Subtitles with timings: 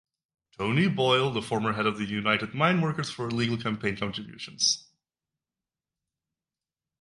[0.57, 4.89] "Tony" Boyle, the former head of the United Mine Workers, for illegal campaign contributions.